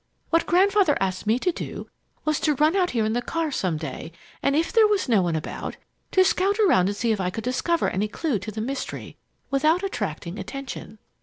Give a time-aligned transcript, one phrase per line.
[0.31, 1.87] "What Grandfather asked me to do
[2.25, 5.21] was to run out here in the car some day, and, if there was no
[5.21, 5.77] one about,
[6.13, 9.17] to scout around and see if I could discover any clue to the mystery,
[9.51, 10.97] without attracting attention.